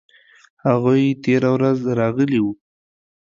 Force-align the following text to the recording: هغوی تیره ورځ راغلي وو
هغوی 0.65 1.05
تیره 1.23 1.49
ورځ 1.55 1.79
راغلي 1.99 2.39
وو 2.41 2.53